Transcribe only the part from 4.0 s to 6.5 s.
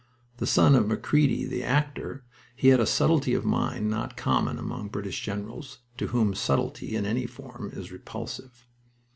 common among British generals, to whom